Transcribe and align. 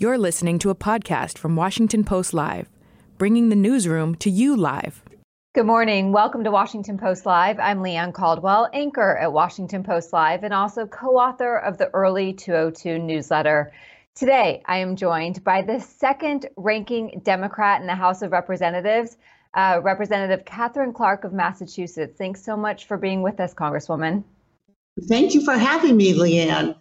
You're 0.00 0.16
listening 0.16 0.58
to 0.60 0.70
a 0.70 0.74
podcast 0.74 1.36
from 1.36 1.56
Washington 1.56 2.04
Post 2.04 2.32
Live, 2.32 2.70
bringing 3.18 3.50
the 3.50 3.54
newsroom 3.54 4.14
to 4.14 4.30
you 4.30 4.56
live. 4.56 5.02
Good 5.54 5.66
morning. 5.66 6.10
Welcome 6.10 6.42
to 6.44 6.50
Washington 6.50 6.96
Post 6.96 7.26
Live. 7.26 7.58
I'm 7.58 7.82
Leigh 7.82 7.96
Ann 7.96 8.12
Caldwell, 8.12 8.70
anchor 8.72 9.18
at 9.18 9.30
Washington 9.30 9.82
Post 9.82 10.14
Live 10.14 10.42
and 10.42 10.54
also 10.54 10.86
co 10.86 11.18
author 11.18 11.54
of 11.54 11.76
the 11.76 11.90
Early 11.92 12.32
202 12.32 12.98
newsletter. 12.98 13.74
Today, 14.14 14.62
I 14.64 14.78
am 14.78 14.96
joined 14.96 15.44
by 15.44 15.60
the 15.60 15.80
second 15.80 16.48
ranking 16.56 17.20
Democrat 17.22 17.82
in 17.82 17.86
the 17.86 17.94
House 17.94 18.22
of 18.22 18.32
Representatives, 18.32 19.18
uh, 19.52 19.80
Representative 19.82 20.46
Katherine 20.46 20.94
Clark 20.94 21.24
of 21.24 21.34
Massachusetts. 21.34 22.16
Thanks 22.16 22.42
so 22.42 22.56
much 22.56 22.86
for 22.86 22.96
being 22.96 23.20
with 23.20 23.38
us, 23.38 23.52
Congresswoman. 23.52 24.24
Thank 25.08 25.34
you 25.34 25.44
for 25.44 25.58
having 25.58 25.98
me, 25.98 26.14
Leigh 26.14 26.48
Ann. 26.48 26.74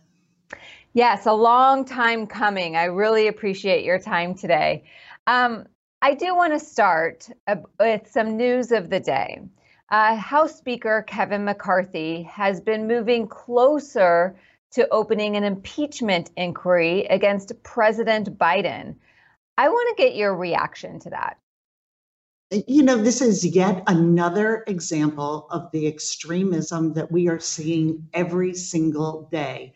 Yes, 0.94 1.28
a 1.28 1.34
long 1.34 1.86
time 1.86 2.26
coming. 2.26 2.76
I 2.76 2.86
really 2.86 3.28
appreciate 3.28 3.86
your 3.86 4.00
time 4.00 4.34
today. 4.34 4.84
Um, 5.28 5.68
I 6.02 6.16
do 6.16 6.36
want 6.36 6.54
to 6.54 6.60
start 6.60 7.30
uh, 7.48 7.58
with 7.80 8.10
some 8.10 8.38
news 8.38 8.72
of 8.72 8.90
the 8.90 9.00
day. 9.00 9.40
Uh, 9.92 10.16
House 10.16 10.56
Speaker 10.56 11.04
Kevin 11.08 11.46
McCarthy 11.46 12.24
has 12.24 12.60
been 12.60 12.88
moving 12.88 13.28
closer 13.28 14.36
to 14.72 14.88
opening 14.90 15.36
an 15.36 15.44
impeachment 15.44 16.32
inquiry 16.38 17.06
against 17.06 17.62
President 17.64 18.38
Biden. 18.38 18.96
I 19.58 19.70
want 19.70 19.96
to 19.96 20.04
get 20.04 20.16
your 20.16 20.36
reaction 20.36 21.00
to 21.02 21.10
that. 21.12 21.38
You 22.68 22.82
know, 22.82 22.98
this 22.98 23.22
is 23.22 23.46
yet 23.46 23.84
another 23.86 24.64
example 24.66 25.48
of 25.52 25.72
the 25.72 25.86
extremism 25.86 26.94
that 26.94 27.12
we 27.12 27.28
are 27.28 27.40
seeing 27.40 28.08
every 28.14 28.56
single 28.56 29.28
day 29.32 29.74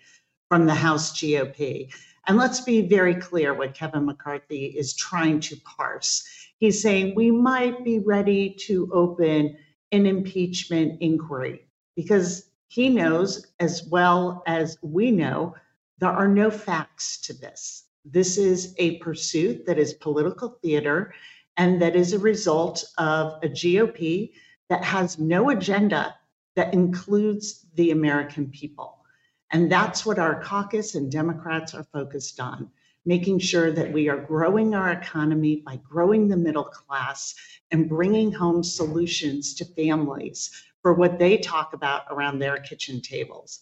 from 0.53 0.67
the 0.67 0.75
House 0.75 1.11
GOP. 1.13 1.91
And 2.27 2.37
let's 2.37 2.61
be 2.61 2.87
very 2.87 3.15
clear 3.15 3.55
what 3.55 3.73
Kevin 3.73 4.05
McCarthy 4.05 4.65
is 4.65 4.95
trying 4.95 5.39
to 5.39 5.55
parse. 5.61 6.23
He's 6.59 6.79
saying 6.79 7.15
we 7.15 7.31
might 7.31 7.83
be 7.83 7.97
ready 7.97 8.55
to 8.67 8.87
open 8.93 9.57
an 9.91 10.05
impeachment 10.05 11.01
inquiry 11.01 11.65
because 11.95 12.51
he 12.67 12.87
knows, 12.87 13.47
as 13.59 13.87
well 13.87 14.43
as 14.45 14.77
we 14.83 15.09
know, 15.09 15.55
there 15.97 16.11
are 16.11 16.27
no 16.27 16.51
facts 16.51 17.19
to 17.21 17.33
this. 17.33 17.85
This 18.05 18.37
is 18.37 18.75
a 18.77 18.99
pursuit 18.99 19.65
that 19.65 19.79
is 19.79 19.95
political 19.95 20.59
theater 20.61 21.15
and 21.57 21.81
that 21.81 21.95
is 21.95 22.13
a 22.13 22.19
result 22.19 22.85
of 22.99 23.43
a 23.43 23.49
GOP 23.49 24.33
that 24.69 24.83
has 24.83 25.17
no 25.17 25.49
agenda 25.49 26.13
that 26.55 26.75
includes 26.75 27.65
the 27.73 27.89
American 27.89 28.51
people. 28.51 28.99
And 29.53 29.71
that's 29.71 30.05
what 30.05 30.19
our 30.19 30.41
caucus 30.41 30.95
and 30.95 31.11
Democrats 31.11 31.73
are 31.73 31.85
focused 31.93 32.39
on 32.39 32.69
making 33.05 33.39
sure 33.39 33.71
that 33.71 33.91
we 33.91 34.09
are 34.09 34.17
growing 34.17 34.73
our 34.73 34.91
economy 34.91 35.61
by 35.65 35.77
growing 35.77 36.27
the 36.27 36.37
middle 36.37 36.63
class 36.63 37.35
and 37.71 37.89
bringing 37.89 38.31
home 38.31 38.63
solutions 38.63 39.53
to 39.55 39.65
families 39.65 40.51
for 40.81 40.93
what 40.93 41.19
they 41.19 41.37
talk 41.37 41.73
about 41.73 42.03
around 42.09 42.39
their 42.39 42.57
kitchen 42.57 43.01
tables. 43.01 43.59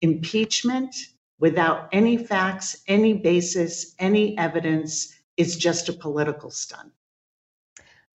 Impeachment 0.00 0.94
without 1.38 1.88
any 1.92 2.16
facts, 2.16 2.82
any 2.86 3.14
basis, 3.14 3.94
any 3.98 4.36
evidence 4.38 5.14
is 5.36 5.56
just 5.56 5.88
a 5.88 5.92
political 5.92 6.50
stunt. 6.50 6.92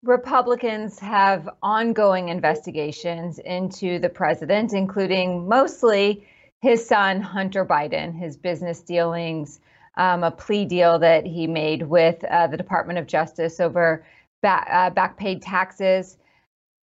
Republicans 0.03 0.99
have 0.99 1.49
ongoing 1.63 2.29
investigations 2.29 3.39
into 3.39 3.97
the 3.97 4.09
president, 4.09 4.73
including 4.73 5.47
mostly 5.47 6.27
his 6.61 6.85
son, 6.87 7.21
Hunter 7.21 7.65
Biden, 7.65 8.17
his 8.17 8.37
business 8.37 8.81
dealings, 8.81 9.59
um, 9.97 10.23
a 10.23 10.31
plea 10.31 10.65
deal 10.65 10.99
that 10.99 11.25
he 11.25 11.47
made 11.47 11.83
with 11.83 12.23
uh, 12.25 12.47
the 12.47 12.57
Department 12.57 12.99
of 12.99 13.07
Justice 13.07 13.59
over 13.59 14.05
back, 14.41 14.67
uh, 14.71 14.89
back 14.89 15.17
paid 15.17 15.41
taxes. 15.41 16.17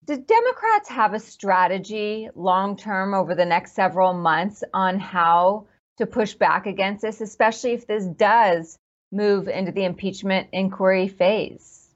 Do 0.06 0.16
Democrats 0.16 0.88
have 0.88 1.14
a 1.14 1.20
strategy 1.20 2.28
long 2.34 2.76
term 2.76 3.14
over 3.14 3.34
the 3.34 3.44
next 3.44 3.72
several 3.72 4.12
months 4.12 4.62
on 4.72 4.98
how 4.98 5.66
to 5.98 6.06
push 6.06 6.34
back 6.34 6.66
against 6.66 7.02
this, 7.02 7.20
especially 7.20 7.72
if 7.72 7.86
this 7.86 8.06
does 8.06 8.78
move 9.12 9.48
into 9.48 9.72
the 9.72 9.84
impeachment 9.84 10.48
inquiry 10.52 11.08
phase? 11.08 11.88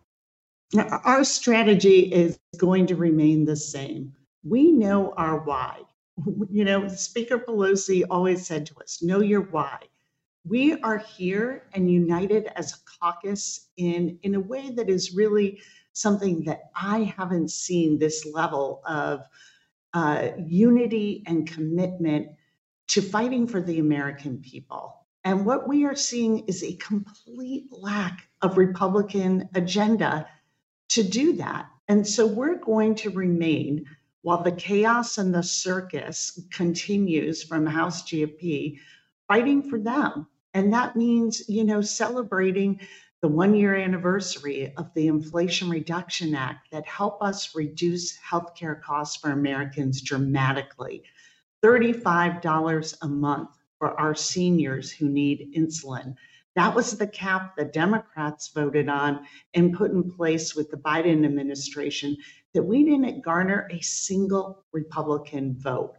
Our 0.77 1.25
strategy 1.25 2.01
is 2.01 2.39
going 2.59 2.87
to 2.89 2.97
remain 2.97 3.45
the 3.45 3.57
same. 3.57 4.15
We 4.45 4.71
know 4.71 5.13
our 5.17 5.39
why 5.39 5.81
you 6.51 6.65
know, 6.65 6.89
Speaker 6.89 7.39
Pelosi 7.39 8.05
always 8.11 8.47
said 8.47 8.67
to 8.67 8.75
us, 8.81 9.03
know 9.03 9.21
your 9.21 9.43
why. 9.43 9.79
We 10.45 10.81
are 10.81 10.99
here 10.99 11.65
and 11.75 11.91
united 11.91 12.47
as 12.57 12.73
a 12.73 12.77
caucus 13.01 13.69
in, 13.77 14.19
in 14.23 14.35
a 14.35 14.41
way 14.41 14.71
that 14.71 14.89
is 14.89 15.15
really 15.15 15.61
something 15.93 16.45
that 16.45 16.71
I 16.75 17.15
haven't 17.17 17.51
seen 17.51 17.99
this 17.99 18.27
level 18.33 18.83
of 18.87 19.27
uh, 19.95 20.29
unity 20.39 21.23
and 21.27 21.47
commitment 21.47 22.29
to 22.89 23.03
fighting 23.03 23.47
for 23.47 23.61
the 23.61 23.79
American 23.79 24.39
people. 24.39 25.07
And 25.25 25.45
what 25.45 25.69
we 25.69 25.85
are 25.85 25.97
seeing 25.97 26.41
is 26.47 26.63
a 26.63 26.77
complete 26.77 27.67
lack 27.71 28.29
of 28.41 28.57
Republican 28.57 29.49
agenda 29.55 30.27
to 30.91 31.03
do 31.03 31.35
that. 31.35 31.69
And 31.89 32.07
so 32.07 32.27
we're 32.27 32.59
going 32.59 32.95
to 32.97 33.11
remain 33.11 33.85
while 34.29 34.43
the 34.43 34.53
chaos 34.53 35.17
and 35.17 35.35
the 35.35 35.43
circus 35.43 36.39
continues 36.53 37.43
from 37.43 37.65
House 37.65 38.03
GOP, 38.03 38.79
fighting 39.27 39.63
for 39.63 39.79
them. 39.79 40.27
And 40.53 40.71
that 40.71 40.97
means, 40.97 41.49
you 41.49 41.65
know, 41.65 41.81
celebrating 41.81 42.79
the 43.23 43.29
one 43.29 43.55
year 43.55 43.75
anniversary 43.75 44.71
of 44.77 44.93
the 44.93 45.07
Inflation 45.07 45.71
Reduction 45.71 46.35
Act 46.35 46.71
that 46.73 46.87
helped 46.87 47.23
us 47.23 47.55
reduce 47.55 48.19
healthcare 48.19 48.83
costs 48.83 49.17
for 49.17 49.31
Americans 49.31 50.03
dramatically. 50.03 51.05
$35 51.65 52.99
a 53.01 53.09
month 53.09 53.49
for 53.79 53.99
our 53.99 54.15
seniors 54.15 54.93
who 54.93 55.09
need 55.09 55.55
insulin. 55.57 56.15
That 56.59 56.75
was 56.75 56.99
the 56.99 57.07
cap 57.07 57.55
the 57.57 57.67
Democrats 57.67 58.49
voted 58.49 58.89
on 58.89 59.21
and 59.55 59.73
put 59.73 59.93
in 59.93 60.11
place 60.11 60.57
with 60.57 60.73
the 60.73 60.77
Biden 60.77 61.25
administration 61.25 62.17
that 62.53 62.65
we 62.65 62.83
didn't 62.83 63.23
garner 63.23 63.69
a 63.71 63.81
single 63.81 64.65
Republican 64.73 65.55
vote. 65.57 65.95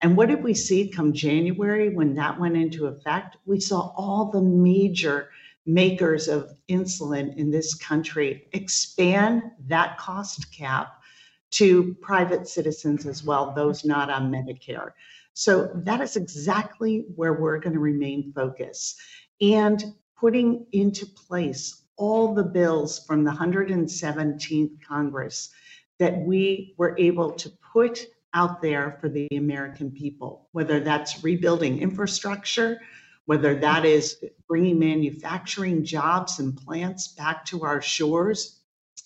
And 0.00 0.16
what 0.16 0.30
did 0.30 0.42
we 0.42 0.54
see 0.54 0.88
come 0.88 1.12
January 1.12 1.94
when 1.94 2.14
that 2.14 2.40
went 2.40 2.56
into 2.56 2.86
effect? 2.86 3.36
We 3.44 3.60
saw 3.60 3.92
all 3.98 4.30
the 4.30 4.40
major 4.40 5.28
makers 5.66 6.26
of 6.26 6.56
insulin 6.70 7.36
in 7.36 7.50
this 7.50 7.74
country 7.74 8.48
expand 8.54 9.42
that 9.66 9.98
cost 9.98 10.50
cap 10.56 11.02
to 11.50 11.94
private 12.00 12.48
citizens 12.48 13.04
as 13.04 13.22
well, 13.22 13.52
those 13.52 13.84
not 13.84 14.08
on 14.08 14.32
Medicare. 14.32 14.92
So 15.34 15.70
that 15.74 16.00
is 16.00 16.16
exactly 16.16 17.04
where 17.14 17.34
we're 17.34 17.60
going 17.60 17.74
to 17.74 17.78
remain 17.78 18.32
focused 18.32 18.98
and 19.40 19.94
putting 20.18 20.66
into 20.72 21.06
place 21.06 21.82
all 21.96 22.34
the 22.34 22.44
bills 22.44 23.04
from 23.06 23.24
the 23.24 23.30
117th 23.30 24.82
Congress 24.86 25.50
that 25.98 26.18
we 26.18 26.74
were 26.76 26.94
able 26.98 27.32
to 27.32 27.50
put 27.72 28.06
out 28.34 28.62
there 28.62 28.98
for 29.00 29.08
the 29.08 29.28
American 29.32 29.90
people, 29.90 30.48
whether 30.52 30.80
that's 30.80 31.24
rebuilding 31.24 31.80
infrastructure, 31.80 32.78
whether 33.26 33.54
that 33.54 33.84
is 33.84 34.22
bringing 34.46 34.78
manufacturing 34.78 35.84
jobs 35.84 36.38
and 36.38 36.56
plants 36.56 37.08
back 37.08 37.44
to 37.44 37.64
our 37.64 37.82
shores, 37.82 38.60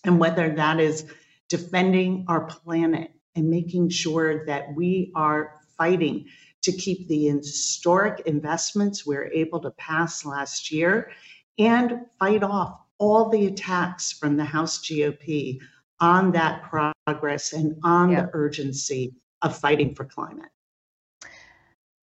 and 0.05 0.19
whether 0.19 0.55
that 0.55 0.81
is 0.81 1.07
defending 1.49 2.25
our 2.29 2.47
planet 2.47 3.11
and 3.35 3.49
making 3.49 3.89
sure 3.89 4.45
that 4.47 4.75
we 4.75 5.13
are 5.15 5.61
fighting 5.77 6.27
to 6.63 6.73
keep 6.73 7.09
the 7.09 7.27
historic 7.27 8.21
investments 8.27 9.07
we 9.07 9.17
were 9.17 9.31
able 9.33 9.61
to 9.61 9.71
pass 9.73 10.25
last 10.25 10.71
year 10.71 11.11
and 11.59 12.07
fight 12.19 12.43
off 12.43 12.79
all 12.99 13.29
the 13.29 13.47
attacks 13.47 14.13
from 14.13 14.37
the 14.37 14.45
House 14.45 14.79
GOP 14.79 15.59
on 16.01 16.33
that 16.33 16.63
progress 16.63 17.53
and 17.53 17.77
on 17.83 18.11
yeah. 18.11 18.23
the 18.23 18.31
urgency 18.33 19.15
of 19.43 19.57
fighting 19.57 19.95
for 19.95 20.05
climate. 20.05 20.51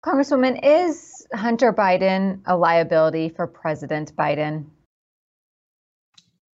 Congresswoman, 0.05 0.61
is 0.63 1.27
Hunter 1.35 1.73
Biden 1.73 2.41
a 2.47 2.57
liability 2.57 3.29
for 3.29 3.47
President 3.47 4.15
Biden? 4.17 4.67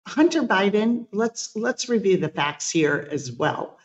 Hunter 0.07 0.43
Biden, 0.43 1.07
let's 1.13 1.57
let's 1.57 1.89
review 1.89 2.19
the 2.19 2.29
facts 2.29 2.71
here 2.71 3.09
as 3.11 3.33
well. 3.33 3.79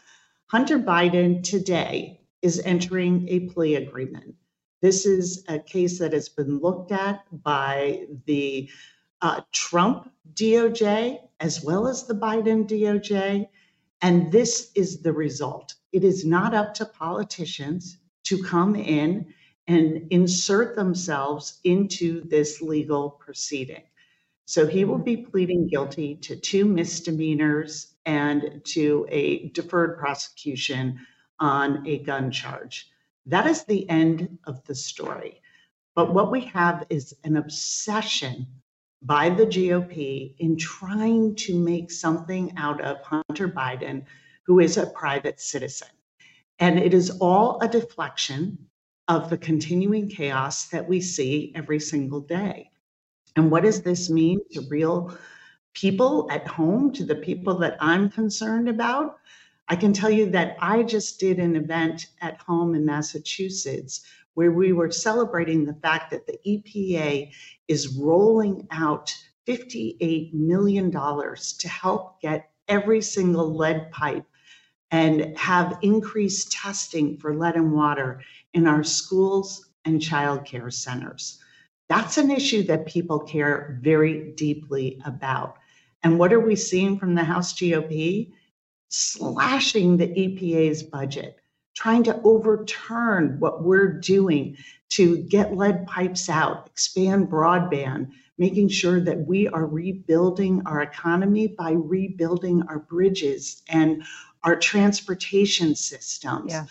Hunter 0.47 0.79
Biden 0.79 1.43
today 1.43 2.18
is 2.41 2.61
entering 2.65 3.27
a 3.29 3.41
plea 3.41 3.75
agreement. 3.75 4.35
This 4.81 5.05
is 5.05 5.43
a 5.47 5.59
case 5.59 5.99
that 5.99 6.13
has 6.13 6.29
been 6.29 6.59
looked 6.59 6.91
at 6.91 7.25
by 7.43 8.05
the 8.25 8.69
uh, 9.21 9.41
Trump 9.51 10.09
DOJ 10.33 11.19
as 11.39 11.63
well 11.63 11.87
as 11.87 12.05
the 12.05 12.13
Biden 12.13 12.65
DOJ. 12.67 13.47
And 14.01 14.31
this 14.31 14.71
is 14.75 15.01
the 15.01 15.11
result. 15.11 15.73
It 15.91 16.03
is 16.03 16.25
not 16.25 16.53
up 16.53 16.73
to 16.75 16.85
politicians 16.85 17.97
to 18.25 18.41
come 18.43 18.75
in 18.75 19.33
and 19.67 20.07
insert 20.09 20.75
themselves 20.75 21.59
into 21.63 22.27
this 22.27 22.61
legal 22.61 23.11
proceeding. 23.11 23.83
So 24.45 24.65
he 24.65 24.83
will 24.83 24.97
be 24.97 25.17
pleading 25.17 25.67
guilty 25.67 26.15
to 26.21 26.35
two 26.35 26.65
misdemeanors 26.65 27.93
and 28.05 28.61
to 28.65 29.05
a 29.09 29.49
deferred 29.49 29.99
prosecution 29.99 30.99
on 31.39 31.85
a 31.87 31.99
gun 31.99 32.31
charge. 32.31 32.89
That 33.25 33.47
is 33.47 33.63
the 33.63 33.89
end 33.89 34.37
of 34.45 34.63
the 34.65 34.75
story. 34.75 35.41
But 35.95 36.13
what 36.13 36.31
we 36.31 36.41
have 36.41 36.85
is 36.89 37.13
an 37.23 37.37
obsession 37.37 38.47
by 39.01 39.29
the 39.29 39.45
GOP 39.45 40.35
in 40.39 40.57
trying 40.57 41.35
to 41.35 41.57
make 41.57 41.91
something 41.91 42.53
out 42.57 42.81
of 42.81 43.01
Hunter 43.01 43.47
Biden, 43.47 44.03
who 44.45 44.59
is 44.59 44.77
a 44.77 44.87
private 44.87 45.39
citizen. 45.39 45.87
And 46.59 46.77
it 46.77 46.93
is 46.93 47.09
all 47.21 47.59
a 47.61 47.67
deflection 47.67 48.57
of 49.07 49.29
the 49.29 49.37
continuing 49.37 50.09
chaos 50.09 50.67
that 50.67 50.87
we 50.87 51.01
see 51.01 51.53
every 51.55 51.79
single 51.79 52.21
day. 52.21 52.69
And 53.35 53.49
what 53.49 53.63
does 53.63 53.81
this 53.81 54.09
mean 54.09 54.39
to 54.51 54.67
real 54.69 55.17
people 55.73 56.27
at 56.29 56.47
home, 56.47 56.91
to 56.93 57.05
the 57.05 57.15
people 57.15 57.57
that 57.59 57.77
I'm 57.79 58.09
concerned 58.09 58.67
about? 58.67 59.17
I 59.71 59.75
can 59.75 59.93
tell 59.93 60.09
you 60.09 60.29
that 60.31 60.57
I 60.59 60.81
just 60.81 61.19
did 61.19 61.37
an 61.37 61.55
event 61.55 62.07
at 62.21 62.41
home 62.41 62.73
in 62.73 62.85
Massachusetts 62.85 64.03
where 64.33 64.51
we 64.51 64.73
were 64.73 64.89
celebrating 64.89 65.63
the 65.63 65.75
fact 65.75 66.09
that 66.09 66.25
the 66.25 66.39
EPA 66.47 67.31
is 67.67 67.95
rolling 67.95 68.67
out 68.71 69.13
$58 69.47 70.33
million 70.33 70.91
to 70.91 71.67
help 71.67 72.19
get 72.19 72.49
every 72.67 73.01
single 73.01 73.55
lead 73.55 73.91
pipe 73.91 74.25
and 74.91 75.37
have 75.37 75.77
increased 75.83 76.51
testing 76.51 77.17
for 77.17 77.35
lead 77.35 77.55
and 77.55 77.71
water 77.71 78.21
in 78.53 78.65
our 78.65 78.83
schools 78.83 79.69
and 79.85 80.01
childcare 80.01 80.73
centers. 80.73 81.39
That's 81.89 82.17
an 82.17 82.31
issue 82.31 82.63
that 82.63 82.87
people 82.87 83.19
care 83.19 83.79
very 83.81 84.31
deeply 84.33 84.99
about. 85.05 85.57
And 86.03 86.17
what 86.17 86.33
are 86.33 86.39
we 86.39 86.55
seeing 86.55 86.97
from 86.97 87.13
the 87.13 87.23
House 87.23 87.53
GOP? 87.53 88.31
Slashing 88.89 89.97
the 89.97 90.07
EPA's 90.07 90.83
budget, 90.83 91.37
trying 91.75 92.03
to 92.03 92.19
overturn 92.23 93.39
what 93.39 93.63
we're 93.63 93.99
doing 93.99 94.57
to 94.89 95.17
get 95.17 95.55
lead 95.55 95.85
pipes 95.85 96.27
out, 96.27 96.67
expand 96.67 97.27
broadband, 97.27 98.09
making 98.39 98.69
sure 98.69 98.99
that 98.99 99.27
we 99.27 99.47
are 99.49 99.67
rebuilding 99.67 100.63
our 100.65 100.81
economy 100.81 101.47
by 101.47 101.71
rebuilding 101.71 102.63
our 102.63 102.79
bridges 102.79 103.61
and 103.69 104.03
our 104.43 104.55
transportation 104.55 105.75
systems. 105.75 106.51
Yeah. 106.51 106.65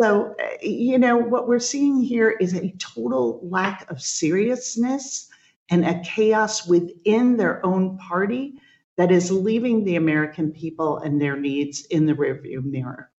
So, 0.00 0.34
you 0.60 0.98
know, 0.98 1.16
what 1.16 1.46
we're 1.46 1.60
seeing 1.60 2.00
here 2.00 2.30
is 2.30 2.54
a 2.54 2.72
total 2.78 3.38
lack 3.44 3.88
of 3.90 4.02
seriousness 4.02 5.28
and 5.70 5.84
a 5.84 6.00
chaos 6.00 6.66
within 6.66 7.36
their 7.36 7.64
own 7.64 7.96
party 7.98 8.58
that 8.96 9.10
is 9.10 9.30
leaving 9.30 9.84
the 9.84 9.96
American 9.96 10.52
people 10.52 10.98
and 10.98 11.20
their 11.20 11.36
needs 11.36 11.86
in 11.86 12.06
the 12.06 12.14
rearview 12.14 12.64
mirror. 12.64 13.10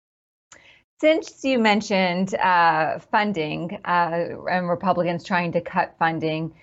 Since 1.02 1.44
you 1.44 1.60
mentioned 1.60 2.34
uh, 2.36 3.00
funding 3.00 3.80
uh, 3.84 4.28
and 4.50 4.70
Republicans 4.70 5.24
trying 5.24 5.52
to 5.52 5.62
cut 5.62 5.96
funding, 6.00 6.54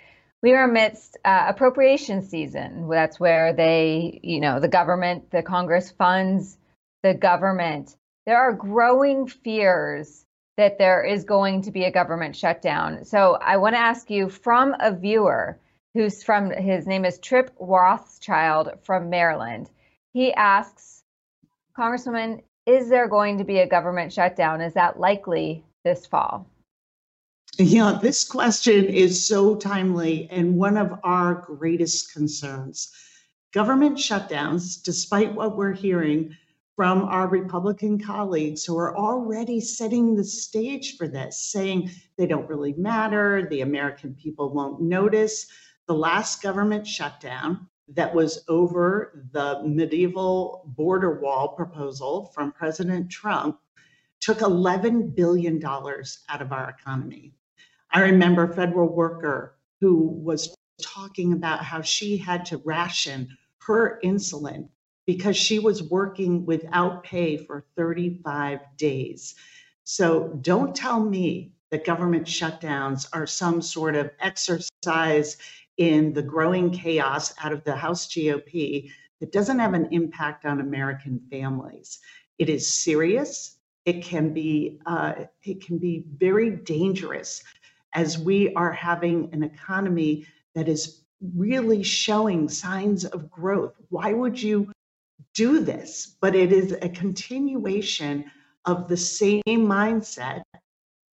we 0.43 0.53
are 0.53 0.65
amidst 0.65 1.19
uh, 1.25 1.45
appropriation 1.49 2.23
season. 2.23 2.89
That's 2.89 3.21
where 3.21 3.53
they, 3.53 4.21
you 4.23 4.41
know, 4.41 4.59
the 4.59 4.69
government, 4.69 5.31
the 5.31 5.43
Congress 5.43 5.91
funds 5.91 6.59
the 7.03 7.15
government 7.15 7.97
there 8.25 8.39
are 8.39 8.53
growing 8.53 9.27
fears 9.27 10.25
that 10.57 10.79
there 10.79 11.03
is 11.03 11.25
going 11.25 11.63
to 11.63 11.73
be 11.73 11.85
a 11.85 11.91
government 11.91 12.37
shutdown. 12.37 13.05
So 13.05 13.37
I 13.43 13.57
want 13.57 13.75
to 13.75 13.81
ask 13.81 14.11
you 14.11 14.29
from 14.29 14.77
a 14.79 14.95
viewer 14.95 15.59
who's 15.95 16.23
from 16.23 16.51
his 16.51 16.87
name 16.87 17.05
is 17.05 17.19
Trip 17.19 17.51
Rothschild 17.59 18.71
from 18.83 19.11
Maryland. 19.11 19.71
He 20.13 20.33
asks, 20.35 21.03
Congresswoman, 21.77 22.43
is 22.67 22.89
there 22.89 23.09
going 23.09 23.39
to 23.39 23.45
be 23.45 23.59
a 23.59 23.67
government 23.67 24.13
shutdown? 24.13 24.61
Is 24.61 24.75
that 24.75 24.99
likely 24.99 25.65
this 25.85 26.07
fall? 26.07 26.47
Yeah, 27.59 27.99
this 28.01 28.25
question 28.25 28.87
is 28.87 29.27
so 29.27 29.57
timely 29.57 30.29
and 30.31 30.57
one 30.57 30.79
of 30.79 30.99
our 31.05 31.35
greatest 31.35 32.13
concerns. 32.13 32.91
Government 33.53 33.99
shutdowns, 33.99 34.83
despite 34.83 35.35
what 35.35 35.57
we're 35.59 35.75
hearing, 35.75 36.35
from 36.75 37.03
our 37.03 37.29
Republican 37.29 38.01
colleagues 38.01 38.65
who 38.65 38.79
are 38.79 38.97
already 38.97 39.61
setting 39.61 40.17
the 40.17 40.25
stage 40.25 40.97
for 40.97 41.07
this, 41.07 41.39
saying 41.53 41.91
they 42.17 42.27
don't 42.27 42.49
really 42.49 42.73
matter, 42.79 43.47
the 43.51 43.61
American 43.61 44.15
people 44.15 44.55
won't 44.55 44.81
notice. 44.81 45.47
The 45.93 45.99
last 45.99 46.41
government 46.41 46.87
shutdown 46.87 47.69
that 47.89 48.15
was 48.15 48.47
over 48.49 49.29
the 49.33 49.63
medieval 49.63 50.63
border 50.75 51.21
wall 51.21 51.49
proposal 51.49 52.33
from 52.35 52.51
President 52.51 53.11
Trump 53.11 53.59
took 54.19 54.39
$11 54.39 55.15
billion 55.15 55.63
out 55.63 56.41
of 56.41 56.51
our 56.51 56.71
economy. 56.71 57.35
I 57.91 58.01
remember 58.01 58.45
a 58.45 58.55
federal 58.55 58.89
worker 58.89 59.59
who 59.83 60.07
was 60.07 60.57
talking 60.81 61.35
about 61.35 61.63
how 61.63 61.83
she 61.83 62.17
had 62.17 62.47
to 62.47 62.63
ration 62.65 63.29
her 63.67 64.01
insulin 64.03 64.71
because 65.05 65.37
she 65.37 65.59
was 65.59 65.83
working 65.83 66.47
without 66.47 67.05
pay 67.05 67.37
for 67.37 67.67
35 67.77 68.61
days. 68.79 69.35
So 69.85 70.39
don't 70.41 70.75
tell 70.75 71.05
me 71.05 71.53
that 71.71 71.85
government 71.85 72.27
shutdowns 72.27 73.09
are 73.13 73.27
some 73.27 73.61
sort 73.61 73.95
of 73.95 74.11
exercise 74.21 75.37
in 75.79 76.13
the 76.13 76.23
growing 76.23 76.71
chaos 76.71 77.35
out 77.43 77.53
of 77.53 77.65
the 77.65 77.75
House 77.75 78.07
GOP 78.07 78.91
that 79.21 79.33
doesn't 79.33 79.59
have 79.59 79.75
an 79.75 79.89
impact 79.93 80.45
on 80.45 80.61
American 80.61 81.21
families. 81.31 81.99
It 82.39 82.49
is 82.49 82.73
serious. 82.73 83.57
It 83.85 84.03
can 84.05 84.33
be 84.33 84.79
uh, 84.87 85.15
it 85.43 85.65
can 85.65 85.79
be 85.79 86.05
very 86.17 86.51
dangerous 86.51 87.43
as 87.95 88.19
we 88.19 88.53
are 88.55 88.73
having 88.73 89.29
an 89.33 89.43
economy 89.43 90.27
that 90.55 90.69
is 90.69 91.03
really 91.37 91.83
showing 91.83 92.49
signs 92.49 93.05
of 93.05 93.31
growth. 93.31 93.75
Why 93.89 94.13
would 94.13 94.41
you 94.41 94.73
do 95.35 95.61
this, 95.61 96.17
but 96.21 96.35
it 96.35 96.53
is 96.53 96.73
a 96.73 96.89
continuation 96.89 98.25
of 98.65 98.89
the 98.89 98.97
same 98.97 99.43
mindset 99.47 100.43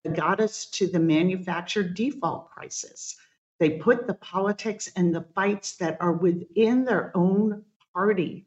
that 0.03 0.15
got 0.15 0.39
us 0.39 0.65
to 0.65 0.87
the 0.87 0.99
manufactured 0.99 1.95
default 1.95 2.49
crisis. 2.49 3.15
They 3.59 3.71
put 3.71 4.07
the 4.07 4.13
politics 4.15 4.89
and 4.95 5.13
the 5.13 5.25
fights 5.35 5.75
that 5.77 5.97
are 5.99 6.13
within 6.13 6.85
their 6.85 7.11
own 7.15 7.63
party. 7.93 8.45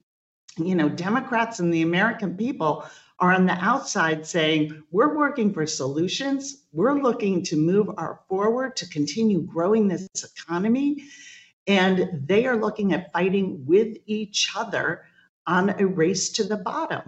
You 0.57 0.75
know, 0.75 0.89
Democrats 0.89 1.61
and 1.61 1.73
the 1.73 1.83
American 1.83 2.37
people 2.37 2.85
are 3.19 3.33
on 3.33 3.47
the 3.47 3.53
outside 3.53 4.27
saying, 4.27 4.83
we're 4.91 5.17
working 5.17 5.53
for 5.53 5.67
solutions. 5.67 6.65
We're 6.73 7.01
looking 7.01 7.43
to 7.45 7.57
move 7.57 7.89
our 7.97 8.21
forward 8.29 8.75
to 8.77 8.89
continue 8.89 9.43
growing 9.43 9.87
this 9.87 10.09
economy. 10.37 11.05
And 11.67 12.27
they 12.27 12.47
are 12.47 12.57
looking 12.57 12.93
at 12.93 13.13
fighting 13.13 13.65
with 13.65 13.97
each 14.07 14.51
other 14.57 15.05
on 15.47 15.71
a 15.81 15.87
race 15.87 16.31
to 16.31 16.45
the 16.45 16.57
bottom. 16.57 17.03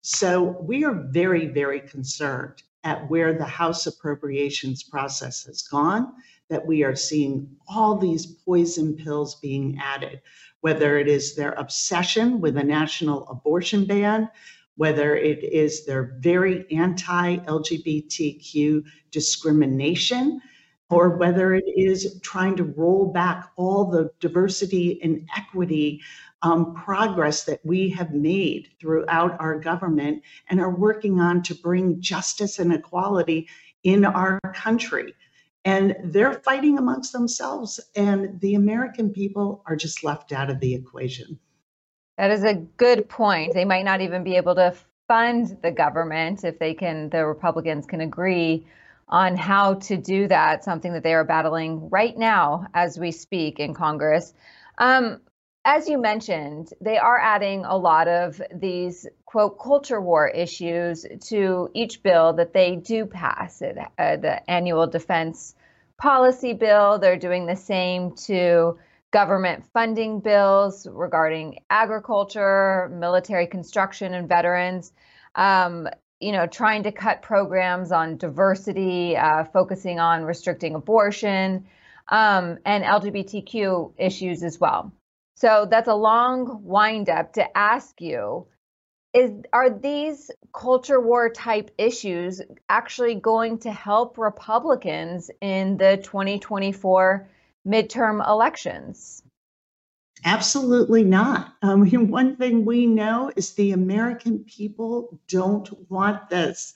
So 0.00 0.56
we 0.60 0.84
are 0.84 0.94
very, 1.10 1.46
very 1.46 1.80
concerned 1.80 2.62
at 2.84 3.10
where 3.10 3.34
the 3.34 3.44
House 3.44 3.86
appropriations 3.86 4.82
process 4.82 5.44
has 5.44 5.62
gone, 5.62 6.14
that 6.48 6.66
we 6.66 6.82
are 6.82 6.96
seeing 6.96 7.48
all 7.68 7.96
these 7.96 8.26
poison 8.26 8.96
pills 8.96 9.36
being 9.36 9.78
added, 9.82 10.20
whether 10.60 10.98
it 10.98 11.08
is 11.08 11.34
their 11.34 11.52
obsession 11.52 12.40
with 12.40 12.56
a 12.56 12.64
national 12.64 13.28
abortion 13.28 13.84
ban, 13.84 14.28
whether 14.76 15.16
it 15.16 15.42
is 15.42 15.84
their 15.84 16.16
very 16.20 16.70
anti 16.70 17.36
LGBTQ 17.36 18.82
discrimination, 19.10 20.40
or 20.90 21.16
whether 21.16 21.54
it 21.54 21.64
is 21.76 22.18
trying 22.22 22.56
to 22.56 22.64
roll 22.64 23.12
back 23.12 23.50
all 23.56 23.90
the 23.90 24.10
diversity 24.20 25.00
and 25.02 25.28
equity 25.36 26.00
um, 26.42 26.74
progress 26.74 27.44
that 27.44 27.60
we 27.64 27.90
have 27.90 28.14
made 28.14 28.68
throughout 28.80 29.36
our 29.40 29.58
government 29.58 30.22
and 30.48 30.60
are 30.60 30.74
working 30.74 31.20
on 31.20 31.42
to 31.42 31.54
bring 31.54 32.00
justice 32.00 32.58
and 32.58 32.72
equality 32.72 33.48
in 33.82 34.04
our 34.04 34.40
country. 34.54 35.14
And 35.68 35.96
they're 36.02 36.32
fighting 36.32 36.78
amongst 36.78 37.12
themselves, 37.12 37.78
and 37.94 38.40
the 38.40 38.54
American 38.54 39.10
people 39.10 39.62
are 39.66 39.76
just 39.76 40.02
left 40.02 40.32
out 40.32 40.48
of 40.48 40.60
the 40.60 40.74
equation. 40.74 41.38
That 42.16 42.30
is 42.30 42.42
a 42.42 42.54
good 42.54 43.06
point. 43.06 43.52
They 43.52 43.66
might 43.66 43.84
not 43.84 44.00
even 44.00 44.24
be 44.24 44.36
able 44.36 44.54
to 44.54 44.74
fund 45.08 45.58
the 45.62 45.70
government 45.70 46.42
if 46.42 46.58
they 46.58 46.72
can, 46.72 47.10
the 47.10 47.26
Republicans 47.26 47.84
can 47.84 48.00
agree 48.00 48.66
on 49.08 49.36
how 49.36 49.74
to 49.74 49.98
do 49.98 50.26
that, 50.28 50.64
something 50.64 50.94
that 50.94 51.02
they 51.02 51.12
are 51.12 51.24
battling 51.24 51.90
right 51.90 52.16
now 52.16 52.66
as 52.72 52.98
we 52.98 53.10
speak 53.10 53.60
in 53.60 53.74
Congress. 53.74 54.32
Um, 54.78 55.20
as 55.66 55.86
you 55.86 55.98
mentioned, 55.98 56.72
they 56.80 56.96
are 56.96 57.18
adding 57.18 57.66
a 57.66 57.76
lot 57.76 58.08
of 58.08 58.40
these 58.54 59.06
quote 59.28 59.58
culture 59.58 60.00
war 60.00 60.26
issues 60.26 61.04
to 61.20 61.68
each 61.74 62.02
bill 62.02 62.32
that 62.32 62.54
they 62.54 62.76
do 62.76 63.04
pass. 63.04 63.60
It, 63.60 63.76
uh, 63.76 64.16
the 64.16 64.50
annual 64.50 64.86
defense 64.86 65.54
policy 65.98 66.54
bill, 66.54 66.98
they're 66.98 67.18
doing 67.18 67.44
the 67.44 67.54
same 67.54 68.12
to 68.28 68.78
government 69.10 69.66
funding 69.74 70.20
bills 70.20 70.86
regarding 70.90 71.58
agriculture, 71.68 72.88
military 72.90 73.46
construction, 73.46 74.14
and 74.14 74.26
veterans. 74.30 74.94
Um, 75.34 75.88
you 76.20 76.32
know, 76.32 76.46
trying 76.46 76.84
to 76.84 76.92
cut 76.92 77.20
programs 77.20 77.92
on 77.92 78.16
diversity, 78.16 79.14
uh, 79.14 79.44
focusing 79.44 80.00
on 80.00 80.24
restricting 80.24 80.74
abortion, 80.74 81.66
um, 82.08 82.56
and 82.64 82.82
LGBTQ 82.82 83.92
issues 83.98 84.42
as 84.42 84.58
well. 84.58 84.90
So 85.34 85.68
that's 85.70 85.86
a 85.86 85.94
long 85.94 86.62
windup 86.64 87.34
to 87.34 87.44
ask 87.56 88.00
you 88.00 88.46
is 89.18 89.32
are 89.52 89.68
these 89.68 90.30
culture 90.52 91.00
war 91.00 91.28
type 91.28 91.72
issues 91.76 92.40
actually 92.68 93.16
going 93.16 93.58
to 93.58 93.72
help 93.72 94.16
Republicans 94.16 95.28
in 95.40 95.76
the 95.76 95.98
2024 96.04 97.28
midterm 97.66 98.26
elections? 98.26 99.24
Absolutely 100.24 101.02
not. 101.02 101.54
Um, 101.62 101.86
one 102.10 102.36
thing 102.36 102.64
we 102.64 102.86
know 102.86 103.32
is 103.34 103.54
the 103.54 103.72
American 103.72 104.44
people 104.44 105.20
don't 105.28 105.68
want 105.90 106.28
this. 106.28 106.74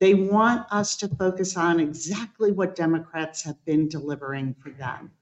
They 0.00 0.14
want 0.14 0.66
us 0.72 0.96
to 0.96 1.08
focus 1.08 1.56
on 1.56 1.78
exactly 1.78 2.50
what 2.50 2.74
Democrats 2.74 3.42
have 3.44 3.64
been 3.64 3.88
delivering 3.88 4.56
for 4.60 4.70
them 4.70 5.12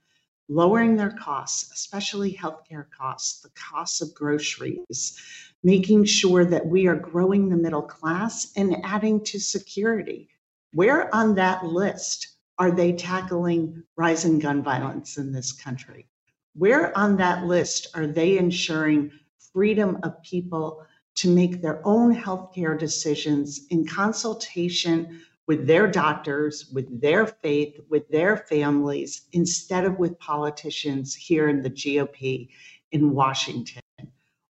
lowering 0.48 0.96
their 0.96 1.10
costs, 1.10 1.72
especially 1.72 2.34
healthcare 2.34 2.86
costs, 2.90 3.40
the 3.40 3.50
costs 3.50 4.00
of 4.00 4.14
groceries, 4.14 5.18
making 5.64 6.04
sure 6.04 6.44
that 6.44 6.66
we 6.66 6.86
are 6.86 6.94
growing 6.94 7.48
the 7.48 7.56
middle 7.56 7.82
class 7.82 8.52
and 8.54 8.76
adding 8.84 9.24
to 9.24 9.40
security. 9.40 10.28
Where 10.74 11.12
on 11.14 11.34
that 11.36 11.64
list 11.64 12.36
are 12.58 12.70
they 12.70 12.92
tackling 12.92 13.82
rising 13.96 14.38
gun 14.38 14.62
violence 14.62 15.16
in 15.16 15.32
this 15.32 15.52
country? 15.52 16.06
Where 16.54 16.96
on 16.96 17.16
that 17.16 17.46
list 17.46 17.88
are 17.94 18.06
they 18.06 18.36
ensuring 18.36 19.10
freedom 19.52 19.98
of 20.02 20.22
people 20.22 20.84
to 21.16 21.34
make 21.34 21.62
their 21.62 21.80
own 21.86 22.14
healthcare 22.14 22.78
decisions 22.78 23.66
in 23.70 23.86
consultation 23.86 25.22
with 25.46 25.66
their 25.66 25.86
doctors, 25.86 26.70
with 26.72 27.00
their 27.00 27.26
faith, 27.26 27.78
with 27.88 28.08
their 28.08 28.36
families, 28.36 29.28
instead 29.32 29.84
of 29.84 29.98
with 29.98 30.18
politicians 30.18 31.14
here 31.14 31.48
in 31.48 31.62
the 31.62 31.70
GOP 31.70 32.48
in 32.92 33.14
Washington. 33.14 33.83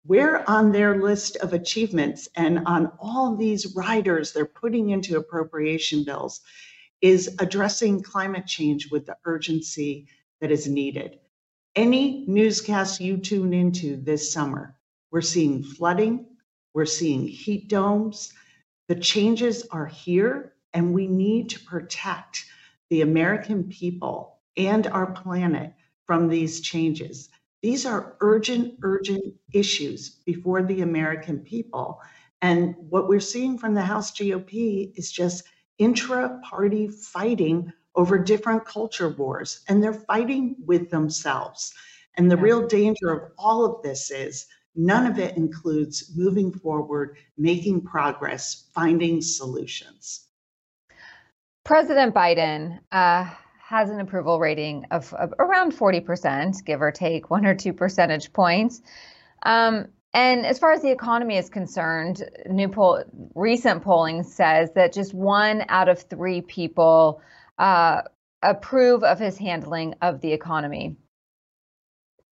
We're 0.04 0.42
on 0.48 0.72
their 0.72 1.00
list 1.00 1.36
of 1.36 1.52
achievements 1.52 2.28
and 2.34 2.66
on 2.66 2.90
all 2.98 3.36
these 3.36 3.76
riders 3.76 4.32
they're 4.32 4.46
putting 4.46 4.90
into 4.90 5.16
appropriation 5.16 6.02
bills 6.04 6.40
is 7.00 7.36
addressing 7.38 8.02
climate 8.02 8.46
change 8.46 8.90
with 8.90 9.06
the 9.06 9.16
urgency 9.24 10.08
that 10.40 10.50
is 10.50 10.66
needed. 10.66 11.20
Any 11.76 12.24
newscast 12.26 13.00
you 13.00 13.16
tune 13.16 13.52
into 13.52 13.96
this 13.96 14.32
summer, 14.32 14.76
we're 15.12 15.20
seeing 15.20 15.62
flooding, 15.62 16.26
we're 16.74 16.84
seeing 16.84 17.28
heat 17.28 17.68
domes. 17.68 18.32
The 18.88 18.96
changes 18.96 19.64
are 19.70 19.86
here 19.86 20.54
and 20.72 20.92
we 20.92 21.06
need 21.06 21.50
to 21.50 21.60
protect 21.60 22.44
the 22.90 23.02
American 23.02 23.68
people 23.68 24.40
and 24.56 24.86
our 24.88 25.12
planet 25.12 25.74
from 26.06 26.28
these 26.28 26.60
changes. 26.60 27.28
These 27.62 27.86
are 27.86 28.16
urgent, 28.20 28.78
urgent 28.82 29.22
issues 29.52 30.10
before 30.26 30.62
the 30.62 30.82
American 30.82 31.38
people. 31.40 32.00
And 32.40 32.74
what 32.76 33.08
we're 33.08 33.20
seeing 33.20 33.56
from 33.56 33.74
the 33.74 33.82
House 33.82 34.10
GOP 34.10 34.92
is 34.96 35.12
just 35.12 35.44
intra 35.78 36.40
party 36.44 36.88
fighting 36.88 37.72
over 37.94 38.18
different 38.18 38.64
culture 38.64 39.10
wars, 39.10 39.62
and 39.68 39.82
they're 39.82 39.92
fighting 39.92 40.56
with 40.66 40.90
themselves. 40.90 41.72
And 42.16 42.30
the 42.30 42.36
real 42.36 42.66
danger 42.66 43.10
of 43.10 43.32
all 43.38 43.64
of 43.64 43.82
this 43.82 44.10
is 44.10 44.46
none 44.74 45.06
of 45.06 45.18
it 45.18 45.36
includes 45.36 46.10
moving 46.16 46.52
forward, 46.52 47.16
making 47.36 47.82
progress, 47.82 48.68
finding 48.74 49.20
solutions. 49.20 50.28
President 51.64 52.14
Biden 52.14 52.80
uh, 52.90 53.30
has 53.72 53.88
an 53.88 54.00
approval 54.00 54.38
rating 54.38 54.84
of, 54.90 55.14
of, 55.14 55.32
around 55.38 55.72
40%, 55.72 56.62
give 56.66 56.82
or 56.82 56.92
take 56.92 57.30
one 57.30 57.46
or 57.46 57.54
two 57.54 57.72
percentage 57.72 58.30
points. 58.30 58.82
Um, 59.44 59.86
and 60.12 60.44
as 60.44 60.58
far 60.58 60.72
as 60.72 60.82
the 60.82 60.90
economy 60.90 61.38
is 61.38 61.48
concerned, 61.48 62.22
new 62.50 62.68
poll, 62.68 63.02
recent 63.34 63.82
polling 63.82 64.24
says 64.24 64.68
that 64.74 64.92
just 64.92 65.14
one 65.14 65.64
out 65.70 65.88
of 65.88 66.02
three 66.02 66.42
people 66.42 67.22
uh, 67.58 68.02
approve 68.42 69.04
of 69.04 69.18
his 69.18 69.38
handling 69.38 69.94
of 70.02 70.20
the 70.20 70.34
economy. 70.34 70.96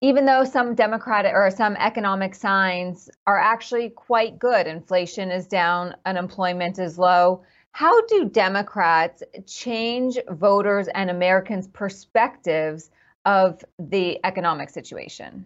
Even 0.01 0.25
though 0.25 0.43
some 0.43 0.75
democratic 0.75 1.31
or 1.34 1.50
some 1.51 1.77
economic 1.77 2.36
signs 2.36 3.10
are 3.25 3.39
actually 3.39 3.91
quite 3.91 4.39
good, 4.39 4.67
inflation 4.67 5.31
is 5.31 5.48
down, 5.48 5.96
unemployment 6.05 6.79
is 6.79 7.00
low 7.00 7.43
how 7.71 8.05
do 8.07 8.25
Democrats 8.25 9.23
change 9.45 10.17
voters 10.29 10.88
and 10.93 11.09
Americans' 11.09 11.67
perspectives 11.67 12.89
of 13.25 13.63
the 13.77 14.19
economic 14.25 14.69
situation? 14.69 15.45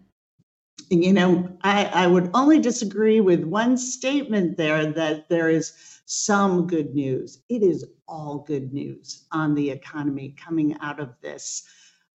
You 0.90 1.12
know, 1.12 1.56
I, 1.62 1.86
I 1.86 2.06
would 2.06 2.30
only 2.34 2.60
disagree 2.60 3.20
with 3.20 3.44
one 3.44 3.76
statement 3.76 4.56
there 4.56 4.92
that 4.92 5.28
there 5.28 5.48
is 5.48 6.00
some 6.06 6.66
good 6.66 6.94
news. 6.94 7.42
It 7.48 7.62
is 7.62 7.86
all 8.06 8.38
good 8.46 8.72
news 8.72 9.24
on 9.32 9.54
the 9.54 9.70
economy 9.70 10.34
coming 10.36 10.76
out 10.80 11.00
of 11.00 11.14
this. 11.22 11.62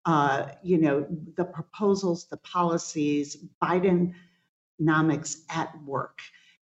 Uh, 0.06 0.50
you 0.64 0.78
know, 0.78 1.06
the 1.36 1.46
proposals, 1.46 2.28
the 2.28 2.38
policies, 2.38 3.38
Bidenomics 3.62 5.42
at 5.50 5.72
work. 5.84 6.20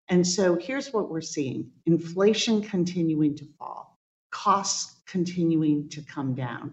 And 0.08 0.26
so 0.26 0.56
here's 0.56 0.92
what 0.92 1.10
we're 1.10 1.20
seeing 1.20 1.70
inflation 1.86 2.62
continuing 2.62 3.36
to 3.36 3.46
fall, 3.58 3.98
costs 4.30 5.00
continuing 5.06 5.88
to 5.90 6.02
come 6.02 6.34
down, 6.34 6.72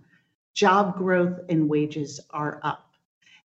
job 0.53 0.97
growth 0.97 1.39
and 1.49 1.67
wages 1.69 2.19
are 2.29 2.59
up. 2.63 2.93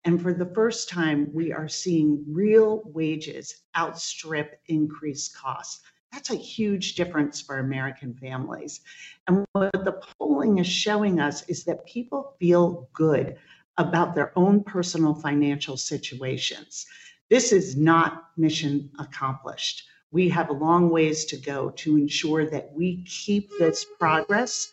And 0.05 0.21
for 0.21 0.33
the 0.33 0.53
first 0.55 0.89
time, 0.89 1.31
we 1.33 1.53
are 1.53 1.69
seeing 1.69 2.25
real 2.29 2.83
wages 2.85 3.63
outstrip 3.77 4.61
increased 4.67 5.37
costs. 5.37 5.83
That's 6.13 6.31
a 6.31 6.37
huge 6.37 6.95
difference 6.95 7.41
for 7.41 7.59
American 7.59 8.15
families. 8.15 8.81
And 9.27 9.45
what 9.53 9.73
the 9.73 10.01
polling 10.19 10.59
is 10.59 10.67
showing 10.67 11.21
us 11.21 11.47
is 11.49 11.65
that 11.65 11.85
people 11.87 12.35
feel 12.39 12.89
good 12.93 13.37
about 13.77 14.15
their 14.15 14.33
own 14.37 14.65
personal 14.65 15.15
financial 15.15 15.77
situations. 15.77 16.87
This 17.31 17.53
is 17.53 17.77
not 17.77 18.31
mission 18.39 18.91
accomplished. 18.99 19.85
We 20.11 20.31
have 20.31 20.49
a 20.49 20.55
long 20.55 20.89
ways 20.89 21.27
to 21.27 21.37
go 21.37 21.71
to 21.71 21.97
ensure 21.97 22.47
that 22.47 22.73
we 22.75 23.05
keep 23.05 23.51
this 23.59 23.85
progress 23.99 24.73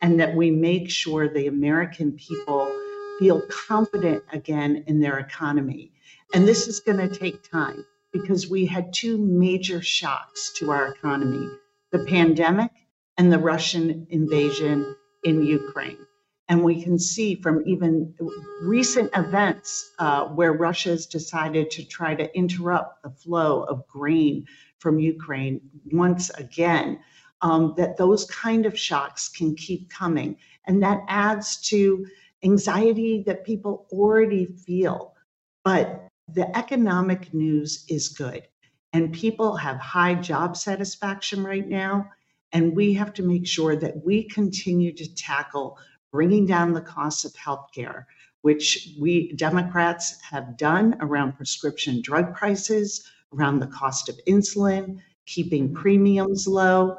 and 0.00 0.20
that 0.20 0.36
we 0.36 0.52
make 0.52 0.88
sure 0.88 1.28
the 1.28 1.48
American 1.48 2.12
people 2.12 2.72
feel 3.18 3.42
confident 3.48 4.22
again 4.32 4.84
in 4.86 5.00
their 5.00 5.18
economy. 5.18 5.90
And 6.32 6.46
this 6.46 6.68
is 6.68 6.78
going 6.78 6.98
to 6.98 7.08
take 7.08 7.50
time 7.50 7.84
because 8.12 8.48
we 8.48 8.66
had 8.66 8.92
two 8.92 9.18
major 9.18 9.82
shocks 9.82 10.52
to 10.56 10.70
our 10.70 10.88
economy 10.88 11.48
the 11.92 12.04
pandemic 12.04 12.70
and 13.16 13.32
the 13.32 13.38
Russian 13.38 14.06
invasion 14.10 14.94
in 15.24 15.42
Ukraine. 15.42 15.98
And 16.48 16.62
we 16.62 16.80
can 16.82 16.98
see 16.98 17.34
from 17.34 17.62
even 17.66 18.14
recent 18.62 19.10
events 19.16 19.92
uh, 19.98 20.26
where 20.28 20.52
Russia 20.52 20.90
has 20.90 21.06
decided 21.06 21.70
to 21.72 21.84
try 21.84 22.14
to 22.14 22.36
interrupt 22.36 23.02
the 23.02 23.10
flow 23.10 23.64
of 23.64 23.86
grain 23.88 24.46
from 24.78 25.00
Ukraine 25.00 25.60
once 25.90 26.30
again, 26.30 27.00
um, 27.42 27.74
that 27.76 27.96
those 27.96 28.26
kind 28.26 28.64
of 28.64 28.78
shocks 28.78 29.28
can 29.28 29.56
keep 29.56 29.90
coming. 29.90 30.36
And 30.66 30.82
that 30.82 31.00
adds 31.08 31.60
to 31.68 32.06
anxiety 32.44 33.24
that 33.26 33.44
people 33.44 33.86
already 33.90 34.46
feel. 34.46 35.14
But 35.64 36.06
the 36.28 36.56
economic 36.56 37.34
news 37.34 37.84
is 37.88 38.08
good. 38.08 38.46
And 38.92 39.12
people 39.12 39.56
have 39.56 39.78
high 39.78 40.14
job 40.14 40.56
satisfaction 40.56 41.42
right 41.42 41.66
now. 41.66 42.08
And 42.52 42.74
we 42.76 42.94
have 42.94 43.12
to 43.14 43.22
make 43.22 43.46
sure 43.46 43.76
that 43.76 44.04
we 44.04 44.24
continue 44.24 44.92
to 44.94 45.14
tackle 45.14 45.78
bringing 46.10 46.46
down 46.46 46.72
the 46.72 46.80
costs 46.80 47.24
of 47.24 47.32
healthcare, 47.34 48.04
which 48.42 48.94
we 49.00 49.32
Democrats 49.32 50.20
have 50.22 50.56
done 50.56 50.96
around 51.00 51.32
prescription 51.32 52.00
drug 52.02 52.34
prices, 52.34 53.10
around 53.34 53.58
the 53.58 53.66
cost 53.66 54.08
of 54.08 54.18
insulin, 54.26 55.00
keeping 55.26 55.74
premiums 55.74 56.46
low. 56.46 56.96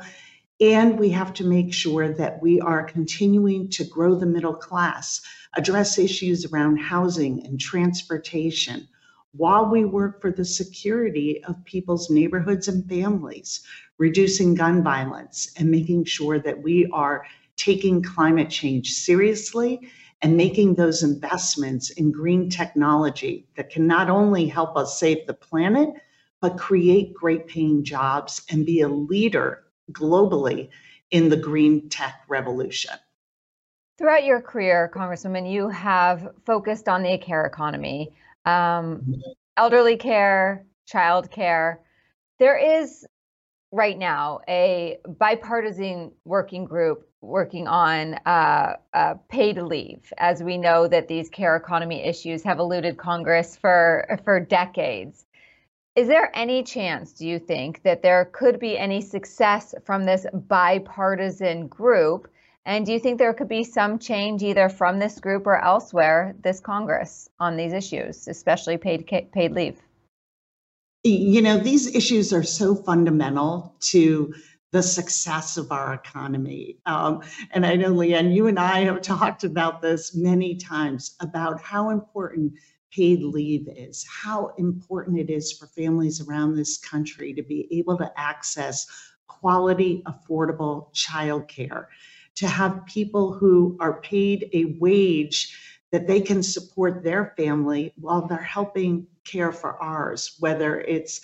And 0.59 0.99
we 0.99 1.09
have 1.09 1.33
to 1.35 1.45
make 1.45 1.71
sure 1.71 2.13
that 2.13 2.41
we 2.41 2.59
are 2.59 2.83
continuing 2.83 3.69
to 3.69 3.83
grow 3.85 4.15
the 4.15 4.25
middle 4.25 4.55
class, 4.55 5.21
address 5.55 5.97
issues 5.99 6.45
around 6.45 6.77
housing 6.77 7.45
and 7.45 7.59
transportation, 7.59 8.87
while 9.33 9.69
we 9.69 9.85
work 9.85 10.19
for 10.19 10.31
the 10.31 10.45
security 10.45 11.43
of 11.43 11.63
people's 11.63 12.09
neighborhoods 12.09 12.67
and 12.67 12.89
families, 12.89 13.61
reducing 13.99 14.55
gun 14.55 14.83
violence, 14.83 15.53
and 15.57 15.69
making 15.69 16.05
sure 16.05 16.39
that 16.39 16.61
we 16.63 16.87
are 16.91 17.23
taking 17.57 18.01
climate 18.01 18.49
change 18.49 18.93
seriously 18.93 19.89
and 20.21 20.37
making 20.37 20.73
those 20.73 21.03
investments 21.03 21.89
in 21.91 22.11
green 22.11 22.49
technology 22.49 23.47
that 23.55 23.69
can 23.69 23.85
not 23.85 24.09
only 24.09 24.47
help 24.47 24.75
us 24.77 24.99
save 24.99 25.27
the 25.27 25.33
planet, 25.33 25.89
but 26.39 26.57
create 26.57 27.13
great 27.13 27.47
paying 27.47 27.83
jobs 27.83 28.43
and 28.49 28.65
be 28.65 28.81
a 28.81 28.87
leader 28.87 29.63
globally 29.91 30.69
in 31.11 31.29
the 31.29 31.37
green 31.37 31.89
tech 31.89 32.21
revolution. 32.27 32.93
Throughout 33.97 34.25
your 34.25 34.41
career, 34.41 34.91
Congresswoman, 34.93 35.51
you 35.51 35.69
have 35.69 36.29
focused 36.45 36.87
on 36.87 37.01
the 37.01 37.17
care 37.17 37.45
economy, 37.45 38.13
um, 38.45 39.15
elderly 39.55 39.97
care, 39.97 40.65
child 40.85 41.31
care. 41.31 41.81
There 42.37 42.57
is 42.57 43.05
right 43.71 43.97
now 43.97 44.39
a 44.47 44.99
bipartisan 45.05 46.11
working 46.25 46.65
group 46.65 47.07
working 47.21 47.67
on 47.67 48.13
uh, 48.25 48.75
uh, 48.93 49.15
paid 49.29 49.57
leave, 49.57 50.13
as 50.17 50.41
we 50.41 50.57
know 50.57 50.87
that 50.87 51.07
these 51.07 51.29
care 51.29 51.55
economy 51.55 52.03
issues 52.03 52.43
have 52.43 52.59
eluded 52.59 52.97
Congress 52.97 53.57
for 53.57 54.19
for 54.23 54.39
decades. 54.39 55.25
Is 55.95 56.07
there 56.07 56.29
any 56.35 56.61
chance, 56.61 57.11
do 57.11 57.27
you 57.27 57.39
think, 57.39 57.81
that 57.81 58.03
there 58.03 58.25
could 58.25 58.59
be 58.59 58.77
any 58.77 59.01
success 59.01 59.73
from 59.83 60.05
this 60.05 60.27
bipartisan 60.31 61.67
group? 61.67 62.31
And 62.67 62.85
do 62.85 62.91
you 62.91 62.99
think 62.99 63.17
there 63.17 63.33
could 63.33 63.47
be 63.47 63.63
some 63.63 63.97
change 63.97 64.43
either 64.43 64.69
from 64.69 64.99
this 64.99 65.19
group 65.19 65.47
or 65.47 65.57
elsewhere, 65.57 66.35
this 66.43 66.59
Congress, 66.59 67.29
on 67.39 67.57
these 67.57 67.73
issues, 67.73 68.27
especially 68.27 68.77
paid 68.77 69.07
paid 69.31 69.53
leave? 69.53 69.81
You 71.07 71.41
know, 71.41 71.57
these 71.57 71.95
issues 71.95 72.33
are 72.33 72.43
so 72.43 72.75
fundamental 72.75 73.75
to 73.81 74.33
the 74.71 74.83
success 74.83 75.55
of 75.55 75.71
our 75.71 75.93
economy. 75.93 76.79
Um, 76.85 77.21
and 77.51 77.65
I 77.65 77.75
know, 77.75 77.89
Leigh 77.89 78.13
Ann, 78.13 78.31
you 78.31 78.47
and 78.47 78.59
I 78.59 78.81
have 78.81 79.01
talked 79.01 79.45
about 79.45 79.81
this 79.81 80.13
many 80.13 80.55
times 80.55 81.15
about 81.21 81.61
how 81.61 81.89
important 81.89 82.53
paid 82.91 83.21
leave 83.23 83.67
is, 83.69 84.05
how 84.23 84.53
important 84.57 85.19
it 85.19 85.29
is 85.29 85.53
for 85.53 85.67
families 85.67 86.21
around 86.21 86.55
this 86.55 86.77
country 86.77 87.33
to 87.33 87.43
be 87.43 87.67
able 87.71 87.97
to 87.97 88.11
access 88.17 88.85
quality, 89.27 90.03
affordable 90.05 90.93
childcare, 90.93 91.85
to 92.35 92.47
have 92.47 92.85
people 92.85 93.33
who 93.33 93.77
are 93.79 94.01
paid 94.01 94.49
a 94.53 94.77
wage 94.79 95.57
that 95.91 96.07
they 96.07 96.19
can 96.19 96.43
support 96.43 97.03
their 97.03 97.33
family 97.37 97.93
while 97.97 98.27
they're 98.27 98.37
helping 98.37 99.07
care 99.27 99.51
for 99.51 99.81
ours, 99.81 100.35
whether 100.39 100.81
it's 100.81 101.21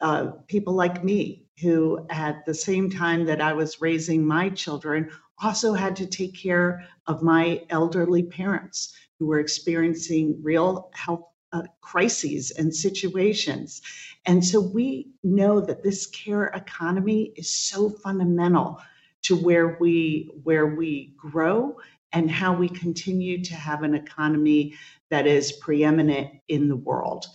uh, 0.00 0.32
people 0.46 0.74
like 0.74 1.02
me 1.04 1.46
who, 1.62 2.06
at 2.10 2.44
the 2.44 2.54
same 2.54 2.90
time 2.90 3.24
that 3.26 3.40
I 3.40 3.54
was 3.54 3.80
raising 3.80 4.26
my 4.26 4.50
children, 4.50 5.10
also 5.42 5.72
had 5.72 5.96
to 5.96 6.06
take 6.06 6.34
care 6.34 6.84
of 7.06 7.22
my 7.22 7.62
elderly 7.70 8.22
parents 8.22 8.94
who 9.18 9.26
were 9.26 9.40
experiencing 9.40 10.38
real 10.42 10.90
health 10.94 11.24
uh, 11.52 11.62
crises 11.80 12.50
and 12.50 12.74
situations. 12.74 13.80
And 14.26 14.44
so 14.44 14.60
we 14.60 15.08
know 15.22 15.60
that 15.60 15.82
this 15.82 16.06
care 16.06 16.46
economy 16.46 17.32
is 17.36 17.50
so 17.50 17.88
fundamental 17.88 18.80
to 19.22 19.36
where 19.36 19.76
we 19.80 20.30
where 20.44 20.66
we 20.66 21.14
grow 21.16 21.76
and 22.16 22.30
how 22.30 22.50
we 22.50 22.66
continue 22.66 23.44
to 23.44 23.54
have 23.54 23.82
an 23.82 23.94
economy 23.94 24.74
that 25.10 25.26
is 25.26 25.52
preeminent 25.52 26.30
in 26.48 26.66
the 26.66 26.76
world. 26.76 27.26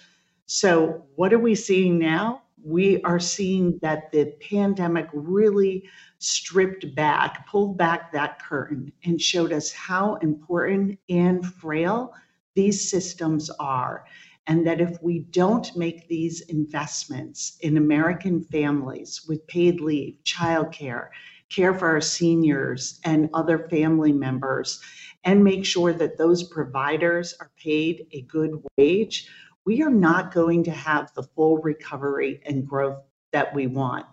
So 0.47 1.05
what 1.15 1.31
are 1.31 1.39
we 1.39 1.53
seeing 1.53 2.00
now? 2.00 2.41
We 2.63 3.00
are 3.03 3.19
seeing 3.19 3.77
that 3.83 4.11
the 4.11 4.33
pandemic 4.50 5.07
really 5.13 5.88
stripped 6.17 6.95
back, 6.95 7.47
pulled 7.47 7.77
back 7.77 8.11
that 8.13 8.41
curtain, 8.41 8.91
and 9.05 9.21
showed 9.21 9.53
us 9.53 9.71
how 9.71 10.15
important 10.15 10.97
and 11.09 11.45
frail 11.45 12.15
these 12.55 12.89
systems 12.89 13.51
are. 13.59 14.05
And 14.47 14.65
that 14.65 14.81
if 14.81 14.97
we 15.03 15.19
don't 15.19 15.77
make 15.77 16.07
these 16.07 16.41
investments 16.41 17.57
in 17.61 17.77
American 17.77 18.41
families 18.45 19.27
with 19.27 19.46
paid 19.46 19.79
leave, 19.79 20.15
childcare, 20.24 21.09
care 21.51 21.74
for 21.74 21.87
our 21.87 22.01
seniors 22.01 23.00
and 23.03 23.29
other 23.33 23.68
family 23.70 24.14
members, 24.14 24.81
and 25.24 25.44
make 25.44 25.66
sure 25.66 25.94
that 25.94 26.18
those 26.18 26.44
providers 26.44 27.35
are 27.40 27.51
paid 27.61 28.07
a 28.11 28.22
good 28.22 28.51
wage, 28.77 29.29
we 29.66 29.83
are 29.83 29.92
not 29.92 30.33
going 30.33 30.64
to 30.64 30.72
have 30.72 31.14
the 31.14 31.24
full 31.24 31.57
recovery 31.59 32.42
and 32.46 32.68
growth 32.68 32.98
that 33.31 33.53
we 33.53 33.68
want. 33.68 34.05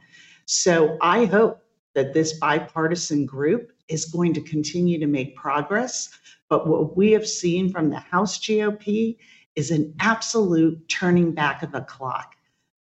So 0.47 0.99
I 1.01 1.25
hope 1.25 1.63
that 1.95 2.13
this 2.13 2.39
bipartisan 2.39 3.27
group 3.27 3.73
is 3.89 4.05
going 4.05 4.35
to 4.35 4.41
continue 4.43 4.99
to 4.99 5.07
make 5.07 5.37
progress. 5.37 6.11
But 6.49 6.67
what 6.67 6.97
we 6.97 7.13
have 7.13 7.27
seen 7.27 7.71
from 7.71 7.91
the 7.91 7.99
House 7.99 8.39
GOP 8.39 9.17
is 9.57 9.71
an 9.71 9.95
absolute 10.01 10.89
turning 10.89 11.33
back 11.33 11.63
of 11.63 11.73
the 11.73 11.81
clock. 11.83 12.35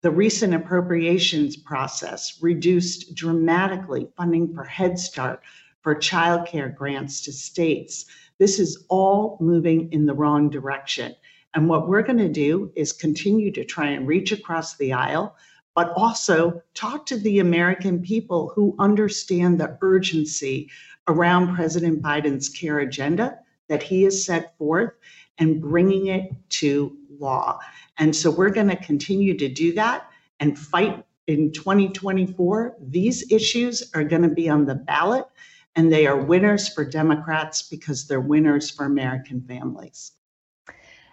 The 0.08 0.14
recent 0.14 0.54
appropriations 0.54 1.54
process 1.54 2.38
reduced 2.40 3.14
dramatically 3.14 4.08
funding 4.16 4.54
for 4.54 4.64
Head 4.64 4.98
Start, 4.98 5.42
for 5.82 5.94
childcare 5.94 6.74
grants 6.74 7.20
to 7.24 7.32
states. 7.32 8.06
This 8.38 8.58
is 8.58 8.86
all 8.88 9.36
moving 9.38 9.92
in 9.92 10.06
the 10.06 10.14
wrong 10.14 10.48
direction. 10.48 11.14
And 11.52 11.68
what 11.68 11.88
we're 11.88 12.00
going 12.00 12.20
to 12.20 12.30
do 12.30 12.72
is 12.74 12.90
continue 12.90 13.52
to 13.52 13.66
try 13.66 13.88
and 13.88 14.08
reach 14.08 14.32
across 14.32 14.78
the 14.78 14.94
aisle 14.94 15.36
but 15.74 15.92
also 15.94 16.62
talk 16.72 17.04
to 17.04 17.18
the 17.18 17.40
American 17.40 18.00
people 18.00 18.50
who 18.54 18.74
understand 18.78 19.60
the 19.60 19.76
urgency 19.82 20.70
around 21.06 21.54
President 21.54 22.00
Biden's 22.00 22.48
care 22.48 22.78
agenda 22.78 23.40
that 23.68 23.82
he 23.82 24.04
has 24.04 24.24
set 24.24 24.56
forth 24.56 24.92
and 25.36 25.60
bringing 25.60 26.06
it 26.06 26.30
to 26.48 26.96
law. 27.18 27.58
And 27.98 28.14
so 28.14 28.30
we're 28.30 28.50
going 28.50 28.68
to 28.68 28.76
continue 28.76 29.36
to 29.36 29.48
do 29.48 29.72
that 29.74 30.08
and 30.40 30.58
fight 30.58 31.04
in 31.26 31.52
2024. 31.52 32.76
These 32.80 33.30
issues 33.30 33.90
are 33.94 34.04
going 34.04 34.22
to 34.22 34.28
be 34.28 34.48
on 34.48 34.64
the 34.64 34.74
ballot, 34.74 35.26
and 35.76 35.92
they 35.92 36.06
are 36.06 36.16
winners 36.16 36.68
for 36.68 36.84
Democrats 36.84 37.62
because 37.62 38.06
they're 38.06 38.20
winners 38.20 38.70
for 38.70 38.84
American 38.86 39.42
families. 39.42 40.12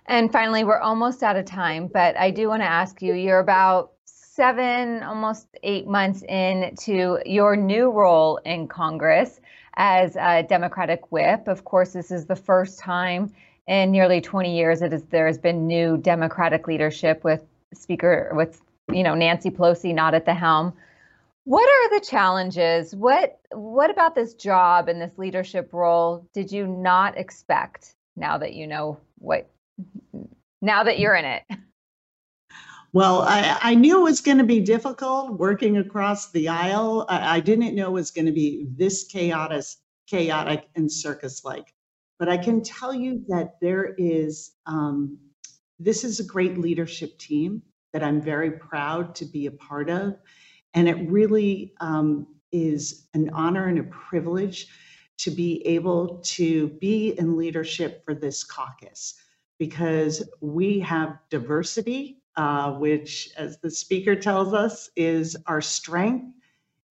And 0.08 0.32
finally, 0.32 0.64
we're 0.64 0.80
almost 0.80 1.24
out 1.24 1.36
of 1.36 1.46
time, 1.46 1.88
but 1.88 2.16
I 2.18 2.30
do 2.30 2.48
want 2.48 2.62
to 2.62 2.68
ask 2.68 3.02
you 3.02 3.14
you're 3.14 3.40
about 3.40 3.94
seven, 4.06 5.02
almost 5.02 5.48
eight 5.64 5.88
months 5.88 6.22
into 6.24 7.20
your 7.26 7.56
new 7.56 7.90
role 7.90 8.38
in 8.46 8.68
Congress 8.68 9.40
as 9.78 10.16
a 10.16 10.44
Democratic 10.44 11.12
whip. 11.12 11.48
Of 11.48 11.66
course, 11.66 11.94
this 11.94 12.12
is 12.12 12.26
the 12.26 12.36
first 12.36 12.78
time 12.78 13.34
in 13.68 13.92
nearly 13.92 14.22
20 14.22 14.56
years 14.56 14.80
that 14.80 15.10
there 15.10 15.28
has 15.28 15.38
been 15.38 15.68
new 15.68 15.98
Democratic 15.98 16.68
leadership 16.68 17.24
with 17.24 17.44
Speaker 17.74 18.32
with 18.34 18.62
you 18.92 19.04
know 19.04 19.16
Nancy 19.16 19.50
Pelosi 19.50 19.94
not 19.94 20.14
at 20.14 20.26
the 20.26 20.34
helm. 20.34 20.74
What 21.44 21.68
are 21.68 22.00
the 22.00 22.06
challenges? 22.06 22.96
What 22.96 23.40
what 23.52 23.90
about 23.90 24.16
this 24.16 24.34
job 24.34 24.88
and 24.88 25.02
this 25.02 25.18
leadership 25.18 25.74
role 25.74 26.28
did 26.34 26.52
you 26.52 26.68
not 26.68 27.18
expect 27.18 27.96
now 28.16 28.38
that 28.38 28.54
you 28.54 28.68
know 28.68 29.00
what 29.18 29.50
now 30.62 30.84
that 30.84 31.00
you're 31.00 31.16
in 31.16 31.26
it? 31.26 31.44
Well, 32.94 33.24
I, 33.24 33.60
I, 33.62 33.76
knew 33.76 34.00
it 34.00 34.04
was 34.04 34.22
going 34.22 34.38
to 34.38 34.46
be 34.46 34.62
difficult 34.62 35.38
working 35.38 35.76
across 35.76 36.32
the 36.32 36.48
aisle. 36.48 37.06
I, 37.10 37.36
I 37.36 37.40
didn't 37.42 37.76
know 37.76 37.88
it 37.88 37.92
was 37.92 38.10
going 38.10 38.28
to 38.28 38.32
be 38.32 38.68
this 38.78 39.04
chaotic, 39.04 39.66
chaotic 40.08 40.70
and 40.78 40.90
circus-like. 40.90 41.75
But 42.18 42.30
I 42.30 42.38
can 42.38 42.64
tell 42.64 42.94
you 42.94 43.24
that 43.28 43.60
there 43.62 43.94
is, 43.98 44.52
um, 44.66 45.18
this 45.80 46.04
is 46.04 46.20
a 46.20 46.24
great 46.24 46.58
leadership 46.58 47.18
team 47.18 47.62
that 47.94 48.04
I'm 48.04 48.22
very 48.22 48.52
proud 48.52 49.16
to 49.16 49.26
be 49.26 49.48
a 49.48 49.52
part 49.52 49.90
of. 49.90 50.16
And 50.74 50.88
it 50.88 51.10
really 51.10 51.74
um, 51.80 52.28
is 52.52 53.08
an 53.14 53.30
honor 53.32 53.68
and 53.68 53.80
a 53.80 53.84
privilege 53.84 54.68
to 55.18 55.32
be 55.32 55.66
able 55.66 56.20
to 56.24 56.70
be 56.82 57.18
in 57.18 57.38
leadership 57.38 58.04
for 58.06 58.14
this 58.14 58.44
caucus 58.44 59.16
because 59.58 60.28
we 60.42 60.80
have 60.80 61.18
diversity 61.30 62.22
uh, 62.38 62.72
which, 62.74 63.30
as 63.38 63.58
the 63.60 63.72
speaker 63.72 64.16
tells 64.16 64.54
us, 64.54 64.90
is 64.96 65.38
our 65.48 65.62
strength, 65.62 66.26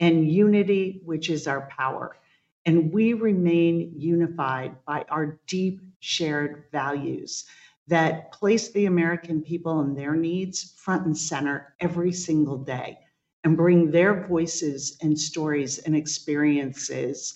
and 0.01 0.29
unity, 0.29 1.01
which 1.03 1.29
is 1.29 1.47
our 1.47 1.67
power. 1.69 2.17
And 2.65 2.91
we 2.91 3.13
remain 3.13 3.93
unified 3.95 4.75
by 4.85 5.05
our 5.09 5.39
deep 5.47 5.81
shared 5.99 6.65
values 6.71 7.45
that 7.87 8.31
place 8.31 8.71
the 8.71 8.85
American 8.85 9.41
people 9.41 9.79
and 9.79 9.97
their 9.97 10.15
needs 10.15 10.75
front 10.77 11.05
and 11.05 11.17
center 11.17 11.73
every 11.79 12.11
single 12.11 12.57
day 12.57 12.99
and 13.43 13.57
bring 13.57 13.89
their 13.89 14.27
voices 14.27 14.97
and 15.01 15.17
stories 15.17 15.79
and 15.79 15.95
experiences 15.95 17.35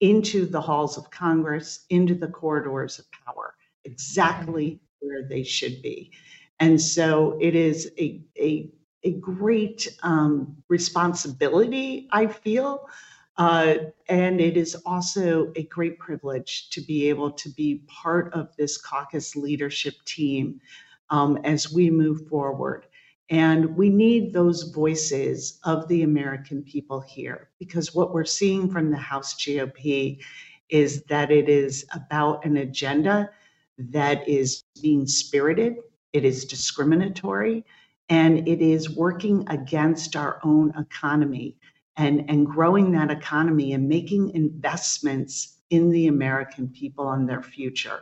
into 0.00 0.44
the 0.44 0.60
halls 0.60 0.98
of 0.98 1.10
Congress, 1.10 1.86
into 1.88 2.14
the 2.14 2.28
corridors 2.28 2.98
of 2.98 3.06
power, 3.24 3.54
exactly 3.84 4.80
where 5.00 5.26
they 5.26 5.42
should 5.42 5.80
be. 5.80 6.10
And 6.60 6.80
so 6.80 7.38
it 7.40 7.54
is 7.54 7.90
a, 7.98 8.22
a, 8.38 8.70
a 9.04 9.12
great 9.12 9.88
um, 10.02 10.56
responsibility, 10.68 12.08
I 12.12 12.26
feel, 12.26 12.88
Uh, 13.36 13.74
and 14.08 14.40
it 14.40 14.56
is 14.56 14.76
also 14.86 15.52
a 15.56 15.64
great 15.64 15.98
privilege 15.98 16.70
to 16.70 16.80
be 16.80 17.08
able 17.08 17.30
to 17.30 17.48
be 17.50 17.82
part 17.88 18.32
of 18.32 18.54
this 18.56 18.76
caucus 18.76 19.34
leadership 19.34 19.94
team 20.04 20.60
um, 21.10 21.36
as 21.38 21.72
we 21.72 21.90
move 21.90 22.28
forward. 22.28 22.86
And 23.30 23.76
we 23.76 23.88
need 23.88 24.32
those 24.32 24.64
voices 24.74 25.58
of 25.64 25.88
the 25.88 26.02
American 26.02 26.62
people 26.62 27.00
here 27.00 27.50
because 27.58 27.94
what 27.94 28.12
we're 28.12 28.24
seeing 28.24 28.70
from 28.70 28.90
the 28.90 28.98
House 28.98 29.34
GOP 29.34 30.20
is 30.68 31.02
that 31.04 31.30
it 31.30 31.48
is 31.48 31.86
about 31.94 32.44
an 32.44 32.58
agenda 32.58 33.30
that 33.78 34.28
is 34.28 34.62
being 34.80 35.06
spirited, 35.06 35.76
it 36.12 36.24
is 36.24 36.44
discriminatory, 36.44 37.64
and 38.08 38.46
it 38.46 38.60
is 38.60 38.90
working 38.90 39.44
against 39.48 40.14
our 40.14 40.38
own 40.44 40.72
economy 40.78 41.56
and, 41.96 42.28
and 42.28 42.46
growing 42.46 42.92
that 42.92 43.10
economy 43.10 43.72
and 43.72 43.88
making 43.88 44.30
investments 44.30 45.58
in 45.70 45.90
the 45.90 46.06
American 46.06 46.68
people 46.68 47.10
and 47.10 47.28
their 47.28 47.42
future. 47.42 48.00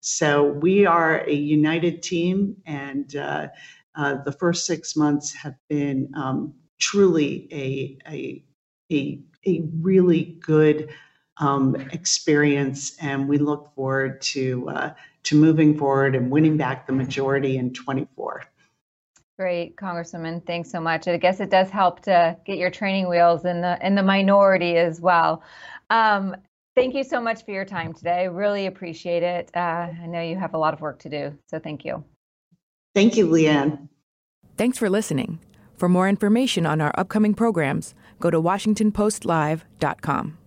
So 0.00 0.44
we 0.44 0.86
are 0.86 1.24
a 1.26 1.34
united 1.34 2.02
team, 2.02 2.56
and 2.66 3.14
uh, 3.16 3.48
uh, 3.96 4.16
the 4.24 4.32
first 4.32 4.64
six 4.64 4.96
months 4.96 5.34
have 5.34 5.56
been 5.68 6.10
um, 6.14 6.54
truly 6.78 7.48
a, 7.52 7.98
a, 8.08 8.44
a, 8.92 9.20
a 9.46 9.68
really 9.80 10.38
good 10.40 10.90
um, 11.38 11.74
experience, 11.92 12.96
and 13.00 13.28
we 13.28 13.38
look 13.38 13.74
forward 13.74 14.20
to 14.20 14.68
uh, 14.68 14.94
to 15.24 15.36
moving 15.36 15.76
forward 15.76 16.14
and 16.14 16.30
winning 16.30 16.56
back 16.56 16.86
the 16.86 16.92
majority 16.92 17.58
in 17.58 17.72
24. 17.72 18.44
Great, 19.38 19.76
Congresswoman. 19.76 20.44
Thanks 20.44 20.68
so 20.68 20.80
much. 20.80 21.06
I 21.06 21.16
guess 21.16 21.38
it 21.38 21.48
does 21.48 21.70
help 21.70 22.00
to 22.00 22.36
get 22.44 22.58
your 22.58 22.70
training 22.70 23.08
wheels 23.08 23.44
in 23.44 23.60
the 23.60 23.78
in 23.86 23.94
the 23.94 24.02
minority 24.02 24.76
as 24.76 25.00
well. 25.00 25.44
Um, 25.90 26.34
thank 26.74 26.92
you 26.92 27.04
so 27.04 27.20
much 27.20 27.44
for 27.44 27.52
your 27.52 27.64
time 27.64 27.94
today. 27.94 28.26
Really 28.26 28.66
appreciate 28.66 29.22
it. 29.22 29.52
Uh, 29.54 29.90
I 30.02 30.06
know 30.06 30.20
you 30.20 30.36
have 30.36 30.54
a 30.54 30.58
lot 30.58 30.74
of 30.74 30.80
work 30.80 30.98
to 31.00 31.08
do, 31.08 31.38
so 31.46 31.60
thank 31.60 31.84
you. 31.84 32.02
Thank 32.96 33.16
you, 33.16 33.28
Leigh 33.28 33.46
Ann. 33.46 33.88
Thanks 34.56 34.76
for 34.76 34.90
listening. 34.90 35.38
For 35.76 35.88
more 35.88 36.08
information 36.08 36.66
on 36.66 36.80
our 36.80 36.90
upcoming 36.98 37.34
programs, 37.34 37.94
go 38.18 38.30
to 38.30 38.42
WashingtonPostLive.com. 38.42 40.38